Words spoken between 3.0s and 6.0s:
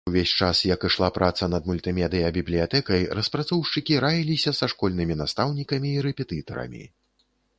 распрацоўшчыкі раіліся са школьнымі настаўнікамі